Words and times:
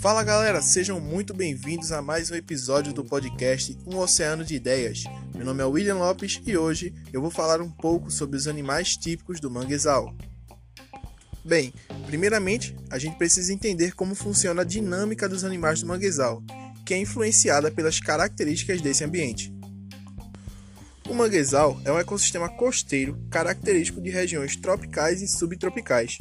Fala 0.00 0.24
galera, 0.24 0.62
sejam 0.62 0.98
muito 0.98 1.34
bem-vindos 1.34 1.92
a 1.92 2.00
mais 2.00 2.30
um 2.30 2.34
episódio 2.34 2.90
do 2.90 3.04
podcast 3.04 3.76
Um 3.86 3.98
Oceano 3.98 4.42
de 4.42 4.54
Ideias. 4.54 5.04
Meu 5.34 5.44
nome 5.44 5.62
é 5.62 5.66
William 5.66 5.96
Lopes 5.96 6.40
e 6.46 6.56
hoje 6.56 6.94
eu 7.12 7.20
vou 7.20 7.30
falar 7.30 7.60
um 7.60 7.70
pouco 7.70 8.10
sobre 8.10 8.34
os 8.38 8.48
animais 8.48 8.96
típicos 8.96 9.40
do 9.40 9.50
manguezal. 9.50 10.14
Bem, 11.44 11.74
primeiramente 12.06 12.74
a 12.88 12.98
gente 12.98 13.18
precisa 13.18 13.52
entender 13.52 13.94
como 13.94 14.14
funciona 14.14 14.62
a 14.62 14.64
dinâmica 14.64 15.28
dos 15.28 15.44
animais 15.44 15.82
do 15.82 15.88
manguezal, 15.88 16.42
que 16.86 16.94
é 16.94 16.98
influenciada 16.98 17.70
pelas 17.70 18.00
características 18.00 18.80
desse 18.80 19.04
ambiente. 19.04 19.52
O 21.10 21.12
manguezal 21.12 21.78
é 21.84 21.92
um 21.92 21.98
ecossistema 21.98 22.48
costeiro 22.48 23.22
característico 23.30 24.00
de 24.00 24.08
regiões 24.08 24.56
tropicais 24.56 25.20
e 25.20 25.28
subtropicais, 25.28 26.16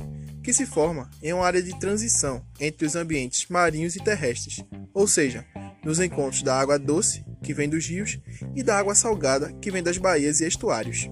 que 0.50 0.54
se 0.56 0.66
forma 0.66 1.08
em 1.22 1.32
uma 1.32 1.46
área 1.46 1.62
de 1.62 1.78
transição 1.80 2.44
entre 2.60 2.84
os 2.84 2.96
ambientes 2.96 3.46
marinhos 3.50 3.96
e 3.96 4.04
terrestres, 4.04 4.66
ou 4.92 5.08
seja, 5.08 5.46
nos 5.86 6.00
encontros 6.00 6.42
da 6.42 6.60
água 6.60 6.80
doce, 6.80 7.24
que 7.44 7.54
vem 7.54 7.70
dos 7.70 7.86
rios, 7.86 8.18
e 8.56 8.64
da 8.64 8.76
água 8.76 8.96
salgada, 8.96 9.54
que 9.62 9.70
vem 9.70 9.84
das 9.84 10.00
baías 10.00 10.42
e 10.42 10.48
estuários. 10.48 11.08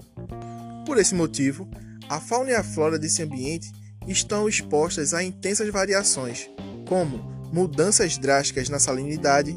Por 0.84 0.98
esse 0.98 1.14
motivo, 1.14 1.70
a 2.08 2.18
fauna 2.18 2.50
e 2.50 2.54
a 2.56 2.64
flora 2.64 2.98
desse 2.98 3.22
ambiente 3.22 3.70
estão 4.08 4.48
expostas 4.48 5.14
a 5.14 5.22
intensas 5.22 5.68
variações, 5.68 6.50
como 6.88 7.18
mudanças 7.52 8.18
drásticas 8.18 8.68
na 8.68 8.80
salinidade, 8.80 9.56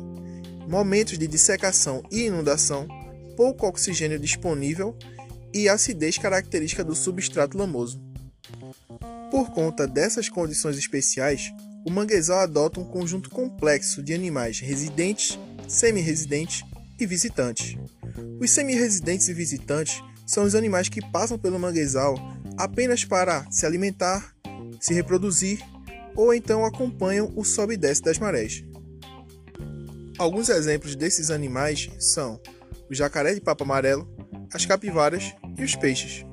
momentos 0.69 1.17
de 1.17 1.25
dissecação 1.25 2.03
e 2.11 2.27
inundação, 2.27 2.87
pouco 3.35 3.65
oxigênio 3.65 4.19
disponível 4.19 4.95
e 5.51 5.67
acidez 5.67 6.19
característica 6.19 6.83
do 6.83 6.93
substrato 6.93 7.57
lamoso. 7.57 7.99
Por 9.31 9.49
conta 9.49 9.87
dessas 9.87 10.27
condições 10.27 10.77
especiais, 10.77 11.53
o 11.85 11.89
manguezal 11.89 12.41
adota 12.41 12.81
um 12.81 12.83
conjunto 12.83 13.29
complexo 13.29 14.03
de 14.03 14.13
animais 14.13 14.59
residentes, 14.59 15.39
semi-residentes 15.69 16.63
e 16.99 17.05
visitantes. 17.05 17.77
Os 18.41 18.51
semi-residentes 18.51 19.29
e 19.29 19.33
visitantes 19.33 20.03
são 20.27 20.43
os 20.43 20.53
animais 20.53 20.89
que 20.89 21.01
passam 21.11 21.39
pelo 21.39 21.57
manguezal 21.57 22.17
apenas 22.57 23.05
para 23.05 23.49
se 23.49 23.65
alimentar, 23.65 24.35
se 24.81 24.93
reproduzir 24.93 25.59
ou 26.13 26.33
então 26.33 26.65
acompanham 26.65 27.31
o 27.33 27.45
sobe 27.45 27.75
e 27.75 27.77
desce 27.77 28.01
das 28.01 28.19
marés. 28.19 28.65
Alguns 30.17 30.49
exemplos 30.49 30.93
desses 30.93 31.31
animais 31.31 31.89
são 31.99 32.37
o 32.89 32.93
jacaré 32.93 33.33
de 33.33 33.39
papo 33.39 33.63
amarelo, 33.63 34.07
as 34.53 34.65
capivaras 34.65 35.33
e 35.57 35.63
os 35.63 35.73
peixes. 35.73 36.25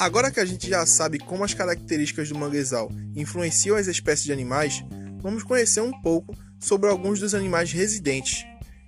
Agora 0.00 0.30
que 0.30 0.40
a 0.40 0.46
gente 0.46 0.66
já 0.66 0.86
sabe 0.86 1.18
como 1.18 1.44
as 1.44 1.52
características 1.52 2.30
do 2.30 2.34
manguezal 2.34 2.90
influenciam 3.14 3.76
as 3.76 3.86
espécies 3.86 4.24
de 4.24 4.32
animais, 4.32 4.82
vamos 5.20 5.42
conhecer 5.42 5.82
um 5.82 5.92
pouco 6.00 6.34
sobre 6.58 6.88
alguns 6.88 7.20
dos 7.20 7.34
animais 7.34 7.70
residentes, 7.70 8.46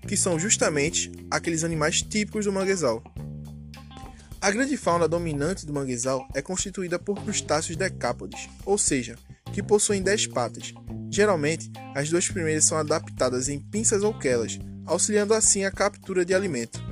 que 0.08 0.16
são 0.16 0.38
justamente 0.38 1.12
aqueles 1.30 1.64
animais 1.64 2.00
típicos 2.00 2.46
do 2.46 2.52
manguezal. 2.52 3.04
A 4.40 4.50
grande 4.50 4.74
fauna 4.78 5.06
dominante 5.06 5.66
do 5.66 5.72
manguezal 5.74 6.26
é 6.34 6.40
constituída 6.40 6.98
por 6.98 7.22
crustáceos 7.22 7.76
decápodes, 7.76 8.48
ou 8.64 8.78
seja, 8.78 9.14
que 9.52 9.62
possuem 9.62 10.02
10 10.02 10.28
patas. 10.28 10.72
Geralmente, 11.10 11.70
as 11.94 12.08
duas 12.08 12.26
primeiras 12.26 12.64
são 12.64 12.78
adaptadas 12.78 13.50
em 13.50 13.60
pinças 13.60 14.02
ou 14.02 14.14
quelas, 14.18 14.58
auxiliando 14.86 15.34
assim 15.34 15.66
a 15.66 15.70
captura 15.70 16.24
de 16.24 16.32
alimento. 16.32 16.82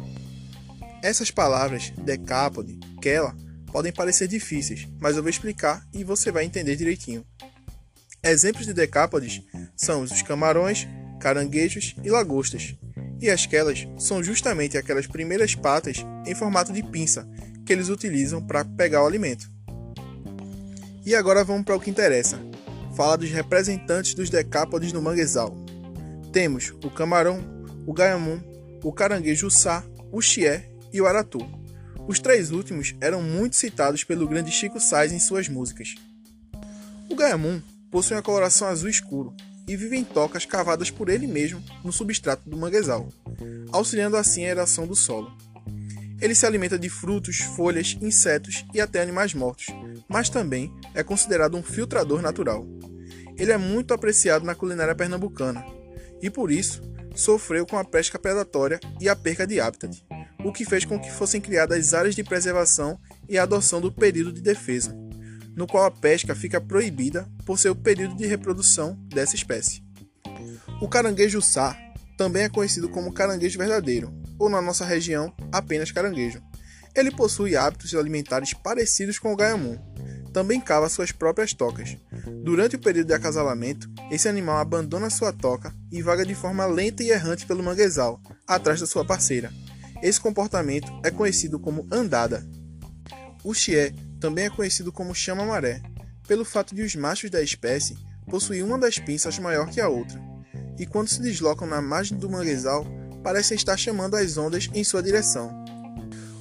Essas 1.02 1.30
palavras, 1.30 1.90
decápode, 2.04 2.78
quela, 3.00 3.34
podem 3.72 3.92
parecer 3.92 4.28
difíceis, 4.28 4.86
mas 5.00 5.16
eu 5.16 5.22
vou 5.22 5.30
explicar 5.30 5.86
e 5.92 6.04
você 6.04 6.30
vai 6.30 6.44
entender 6.44 6.76
direitinho. 6.76 7.24
Exemplos 8.22 8.66
de 8.66 8.74
decápodes 8.74 9.42
são 9.74 10.02
os 10.02 10.22
camarões, 10.22 10.86
caranguejos 11.20 11.94
e 12.02 12.10
lagostas. 12.10 12.74
E 13.20 13.30
as 13.30 13.46
quelas 13.46 13.86
são 13.98 14.22
justamente 14.22 14.76
aquelas 14.76 15.06
primeiras 15.06 15.54
patas 15.54 16.04
em 16.26 16.34
formato 16.34 16.72
de 16.72 16.82
pinça 16.82 17.28
que 17.64 17.72
eles 17.72 17.88
utilizam 17.88 18.44
para 18.44 18.64
pegar 18.64 19.02
o 19.02 19.06
alimento. 19.06 19.50
E 21.04 21.14
agora 21.14 21.44
vamos 21.44 21.64
para 21.64 21.76
o 21.76 21.80
que 21.80 21.90
interessa. 21.90 22.38
Fala 22.94 23.16
dos 23.16 23.30
representantes 23.30 24.14
dos 24.14 24.28
decápodes 24.28 24.92
no 24.92 25.00
manguezal. 25.00 25.56
Temos 26.32 26.74
o 26.84 26.90
camarão, 26.90 27.42
o 27.86 27.92
gaiamum, 27.92 28.40
o 28.82 28.92
caranguejo 28.92 29.50
sá, 29.50 29.82
o 30.12 30.20
chié 30.20 30.70
e 30.92 31.00
o 31.00 31.06
aratu. 31.06 31.38
Os 32.06 32.18
três 32.18 32.50
últimos 32.50 32.94
eram 33.00 33.22
muito 33.22 33.56
citados 33.56 34.04
pelo 34.04 34.26
grande 34.26 34.50
Chico 34.50 34.80
Sainz 34.80 35.12
em 35.12 35.20
suas 35.20 35.48
músicas. 35.48 35.94
O 37.08 37.14
gaiamum 37.14 37.60
possui 37.90 38.16
uma 38.16 38.22
coloração 38.22 38.68
azul 38.68 38.88
escuro 38.88 39.34
e 39.66 39.76
vive 39.76 39.96
em 39.96 40.04
tocas 40.04 40.44
cavadas 40.44 40.90
por 40.90 41.08
ele 41.08 41.26
mesmo 41.26 41.62
no 41.84 41.92
substrato 41.92 42.48
do 42.48 42.56
manguezal, 42.56 43.08
auxiliando 43.72 44.16
assim 44.16 44.44
a 44.44 44.48
eração 44.48 44.86
do 44.86 44.96
solo. 44.96 45.32
Ele 46.20 46.34
se 46.34 46.44
alimenta 46.44 46.78
de 46.78 46.90
frutos, 46.90 47.38
folhas, 47.38 47.96
insetos 48.00 48.64
e 48.74 48.80
até 48.80 49.00
animais 49.00 49.32
mortos, 49.32 49.66
mas 50.08 50.28
também 50.28 50.72
é 50.94 51.02
considerado 51.02 51.56
um 51.56 51.62
filtrador 51.62 52.20
natural. 52.20 52.66
Ele 53.38 53.52
é 53.52 53.56
muito 53.56 53.94
apreciado 53.94 54.44
na 54.44 54.54
culinária 54.54 54.94
pernambucana 54.94 55.64
e 56.20 56.28
por 56.28 56.50
isso 56.50 56.82
sofreu 57.14 57.64
com 57.64 57.78
a 57.78 57.84
pesca 57.84 58.18
predatória 58.18 58.78
e 59.00 59.08
a 59.08 59.16
perca 59.16 59.46
de 59.46 59.60
hábitat, 59.60 60.04
o 60.44 60.52
que 60.52 60.64
fez 60.64 60.84
com 60.84 60.98
que 60.98 61.10
fossem 61.10 61.40
criadas 61.40 61.94
áreas 61.94 62.14
de 62.14 62.24
preservação 62.24 62.98
e 63.28 63.38
a 63.38 63.42
adoção 63.42 63.80
do 63.80 63.92
período 63.92 64.32
de 64.32 64.40
defesa, 64.40 64.96
no 65.54 65.66
qual 65.66 65.84
a 65.84 65.90
pesca 65.90 66.34
fica 66.34 66.60
proibida 66.60 67.28
por 67.44 67.58
ser 67.58 67.70
o 67.70 67.76
período 67.76 68.16
de 68.16 68.26
reprodução 68.26 68.98
dessa 69.08 69.34
espécie. 69.34 69.82
O 70.80 70.88
caranguejo 70.88 71.42
sá 71.42 71.76
também 72.16 72.42
é 72.42 72.48
conhecido 72.48 72.88
como 72.88 73.12
caranguejo 73.12 73.58
verdadeiro, 73.58 74.12
ou 74.38 74.50
na 74.50 74.60
nossa 74.60 74.84
região, 74.84 75.32
apenas 75.50 75.90
caranguejo. 75.90 76.42
Ele 76.94 77.10
possui 77.10 77.56
hábitos 77.56 77.94
alimentares 77.94 78.52
parecidos 78.52 79.18
com 79.18 79.32
o 79.32 79.36
gaiamum, 79.36 79.78
também 80.32 80.60
cava 80.60 80.88
suas 80.88 81.12
próprias 81.12 81.52
tocas. 81.52 81.96
Durante 82.44 82.76
o 82.76 82.78
período 82.78 83.08
de 83.08 83.14
acasalamento, 83.14 83.88
esse 84.10 84.28
animal 84.28 84.58
abandona 84.58 85.10
sua 85.10 85.32
toca 85.32 85.74
e 85.90 86.02
vaga 86.02 86.24
de 86.24 86.34
forma 86.34 86.66
lenta 86.66 87.02
e 87.02 87.10
errante 87.10 87.46
pelo 87.46 87.62
manguezal, 87.62 88.20
atrás 88.46 88.80
da 88.80 88.86
sua 88.86 89.04
parceira. 89.04 89.52
Esse 90.02 90.20
comportamento 90.20 90.90
é 91.04 91.10
conhecido 91.10 91.58
como 91.58 91.86
andada. 91.90 92.46
O 93.44 93.54
chié 93.54 93.92
também 94.18 94.46
é 94.46 94.50
conhecido 94.50 94.92
como 94.92 95.14
chama-maré, 95.14 95.82
pelo 96.26 96.44
fato 96.44 96.74
de 96.74 96.82
os 96.82 96.94
machos 96.94 97.30
da 97.30 97.42
espécie 97.42 97.96
possuir 98.28 98.64
uma 98.64 98.78
das 98.78 98.98
pinças 98.98 99.38
maior 99.38 99.68
que 99.68 99.80
a 99.80 99.88
outra, 99.88 100.20
e 100.78 100.86
quando 100.86 101.08
se 101.08 101.20
deslocam 101.20 101.66
na 101.66 101.82
margem 101.82 102.16
do 102.16 102.30
manguezal, 102.30 102.86
parecem 103.22 103.56
estar 103.56 103.76
chamando 103.76 104.14
as 104.14 104.36
ondas 104.36 104.70
em 104.72 104.84
sua 104.84 105.02
direção. 105.02 105.64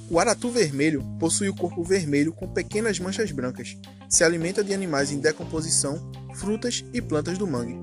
O 0.08 0.18
aratu 0.18 0.50
vermelho 0.50 1.04
possui 1.20 1.48
o 1.48 1.54
corpo 1.54 1.84
vermelho 1.84 2.32
com 2.32 2.48
pequenas 2.48 2.98
manchas 2.98 3.30
brancas. 3.30 3.76
Se 4.08 4.24
alimenta 4.24 4.64
de 4.64 4.74
animais 4.74 5.12
em 5.12 5.20
decomposição, 5.20 6.10
frutas 6.34 6.84
e 6.92 7.00
plantas 7.00 7.38
do 7.38 7.46
mangue. 7.46 7.78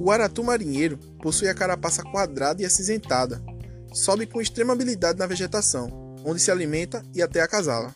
O 0.00 0.10
aratu 0.10 0.42
marinheiro 0.42 0.96
possui 1.20 1.48
a 1.48 1.54
carapaça 1.54 2.02
quadrada 2.02 2.62
e 2.62 2.64
acinzentada. 2.64 3.42
Sobe 3.92 4.26
com 4.26 4.40
extrema 4.40 4.72
habilidade 4.72 5.18
na 5.18 5.26
vegetação, 5.26 6.16
onde 6.24 6.40
se 6.40 6.50
alimenta 6.50 7.02
e 7.14 7.22
até 7.22 7.40
acasala. 7.40 7.94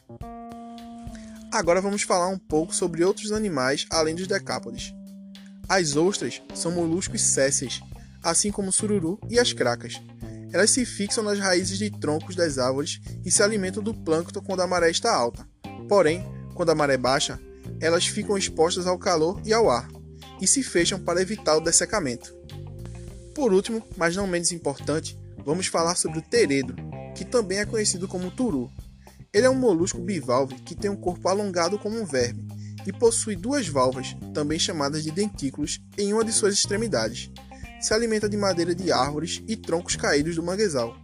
Agora 1.53 1.80
vamos 1.80 2.03
falar 2.03 2.28
um 2.28 2.38
pouco 2.38 2.75
sobre 2.75 3.04
outros 3.04 3.30
animais 3.30 3.86
além 3.91 4.14
dos 4.14 4.26
decápodes. 4.26 4.94
As 5.69 5.97
ostras 5.97 6.42
são 6.54 6.72
moluscos 6.72 7.20
sésseis, 7.20 7.80
assim 8.22 8.50
como 8.50 8.70
o 8.70 8.72
sururu 8.72 9.19
e 9.28 9.38
as 9.38 9.53
cracas. 9.53 10.00
Elas 10.53 10.70
se 10.70 10.84
fixam 10.84 11.22
nas 11.25 11.38
raízes 11.38 11.78
de 11.78 11.91
troncos 11.91 12.34
das 12.34 12.59
árvores 12.59 13.00
e 13.24 13.30
se 13.30 13.42
alimentam 13.42 13.82
do 13.82 13.94
plâncton 13.94 14.41
quando 14.41 14.60
a 14.60 14.66
maré 14.66 14.91
está 14.91 15.14
alta. 15.14 15.47
Porém, 15.88 16.24
quando 16.54 16.71
a 16.71 16.74
maré 16.74 16.97
baixa, 16.97 17.38
elas 17.80 18.06
ficam 18.06 18.36
expostas 18.36 18.86
ao 18.86 18.98
calor 18.98 19.41
e 19.45 19.53
ao 19.53 19.71
ar 19.71 19.88
e 20.41 20.47
se 20.47 20.62
fecham 20.62 20.98
para 20.98 21.22
evitar 21.22 21.56
o 21.56 21.60
dessecamento. 21.60 22.34
Por 23.34 23.53
último, 23.53 23.83
mas 23.97 24.16
não 24.16 24.27
menos 24.27 24.53
importante, 24.53 25.18
vamos 25.44 25.66
falar 25.66 25.94
sobre 25.94 26.18
o 26.18 26.22
teredo, 26.22 26.74
que 27.15 27.24
também 27.24 27.59
é 27.59 27.66
conhecido 27.66 28.09
como 28.09 28.30
turu. 28.30 28.71
Ele 29.33 29.47
é 29.47 29.50
um 29.50 29.54
molusco 29.54 30.00
bivalve 30.00 30.54
que 30.56 30.74
tem 30.74 30.91
um 30.91 30.97
corpo 30.97 31.28
alongado 31.28 31.78
como 31.78 32.00
um 32.00 32.04
verme 32.04 32.47
e 32.86 32.92
possui 32.92 33.36
duas 33.36 33.68
valvas, 33.68 34.16
também 34.34 34.59
chamadas 34.59 35.04
de 35.04 35.10
dentículos, 35.10 35.80
em 35.97 36.12
uma 36.12 36.24
de 36.24 36.33
suas 36.33 36.54
extremidades 36.54 37.30
se 37.83 37.92
alimenta 37.92 38.28
de 38.28 38.36
madeira 38.36 38.74
de 38.74 38.92
árvores 38.92 39.42
e 39.48 39.56
troncos 39.56 39.97
caídos 39.97 40.36
do 40.36 40.42
manguezal, 40.42 40.97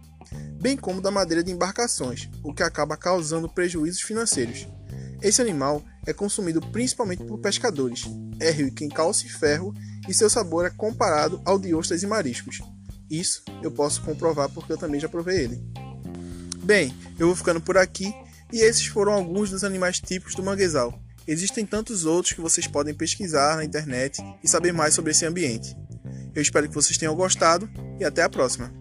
bem 0.61 0.77
como 0.77 1.01
da 1.01 1.11
madeira 1.11 1.43
de 1.43 1.51
embarcações, 1.51 2.29
o 2.41 2.53
que 2.53 2.63
acaba 2.63 2.95
causando 2.95 3.49
prejuízos 3.49 4.01
financeiros. 4.01 4.65
Esse 5.21 5.41
animal 5.41 5.83
é 6.07 6.13
consumido 6.13 6.61
principalmente 6.61 7.23
por 7.25 7.37
pescadores, 7.39 8.05
é 8.39 8.49
rico 8.49 8.81
em 8.81 8.87
cálcio 8.87 9.27
e 9.27 9.29
ferro 9.29 9.73
e 10.07 10.13
seu 10.13 10.29
sabor 10.29 10.65
é 10.65 10.69
comparado 10.69 11.41
ao 11.43 11.59
de 11.59 11.75
ostras 11.75 12.01
e 12.01 12.07
mariscos. 12.07 12.61
Isso 13.09 13.43
eu 13.63 13.71
posso 13.71 14.01
comprovar 14.01 14.49
porque 14.49 14.71
eu 14.71 14.77
também 14.77 14.99
já 14.99 15.09
provei 15.09 15.43
ele. 15.43 15.63
Bem, 16.63 16.93
eu 17.17 17.27
vou 17.27 17.35
ficando 17.35 17.59
por 17.59 17.77
aqui 17.77 18.13
e 18.51 18.59
esses 18.61 18.85
foram 18.85 19.13
alguns 19.13 19.49
dos 19.49 19.63
animais 19.63 19.99
típicos 19.99 20.35
do 20.35 20.43
manguezal. 20.43 20.99
Existem 21.27 21.65
tantos 21.65 22.05
outros 22.05 22.33
que 22.33 22.41
vocês 22.41 22.67
podem 22.67 22.93
pesquisar 22.93 23.55
na 23.55 23.63
internet 23.63 24.21
e 24.43 24.47
saber 24.47 24.71
mais 24.71 24.93
sobre 24.93 25.11
esse 25.11 25.25
ambiente. 25.25 25.75
Eu 26.33 26.41
espero 26.41 26.67
que 26.67 26.75
vocês 26.75 26.97
tenham 26.97 27.15
gostado 27.15 27.69
e 27.99 28.05
até 28.05 28.23
a 28.23 28.29
próxima! 28.29 28.78